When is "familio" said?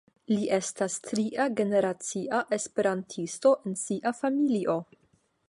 4.25-4.81